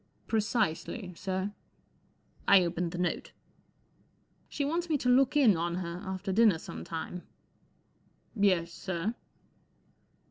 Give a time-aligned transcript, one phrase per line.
[0.27, 1.51] "Precisely, sir."
[2.47, 3.33] I opened the note."
[4.49, 7.21] She wants me to look in on her after dinner some time*"
[8.35, 9.13] I Yes* sir